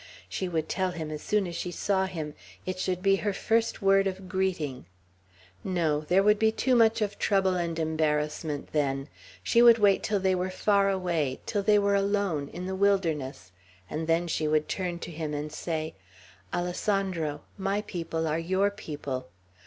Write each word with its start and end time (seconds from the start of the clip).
She 0.27 0.49
would 0.49 0.67
tell 0.67 0.89
him, 0.89 1.11
as 1.11 1.21
soon 1.21 1.45
as 1.45 1.55
she 1.55 1.69
saw 1.69 2.07
him; 2.07 2.33
it 2.65 2.79
should 2.79 3.03
be 3.03 3.17
her 3.17 3.33
first 3.33 3.83
word 3.83 4.07
of 4.07 4.27
greeting. 4.27 4.87
No! 5.63 6.01
There 6.01 6.23
would 6.23 6.39
be 6.39 6.51
too 6.51 6.75
much 6.75 7.03
of 7.03 7.19
trouble 7.19 7.53
and 7.53 7.77
embarrassment 7.77 8.69
then. 8.71 9.09
She 9.43 9.61
would 9.61 9.77
wait 9.77 10.01
till 10.01 10.19
they 10.19 10.33
were 10.33 10.49
far 10.49 10.89
away, 10.89 11.39
till 11.45 11.61
they 11.61 11.77
were 11.77 11.93
alone, 11.93 12.47
in 12.47 12.65
the 12.65 12.73
wilderness; 12.73 13.51
and 13.91 14.07
then 14.07 14.25
she 14.27 14.47
would 14.47 14.67
turn 14.67 14.97
to 14.97 15.11
him, 15.11 15.35
and 15.35 15.53
say, 15.53 15.93
"Alessandro, 16.51 17.41
my 17.55 17.83
people 17.83 18.25
are 18.25 18.39
your 18.39 18.71
people!" 18.71 19.27